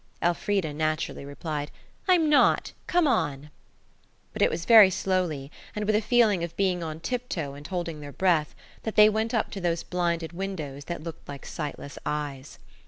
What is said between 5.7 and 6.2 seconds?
and with a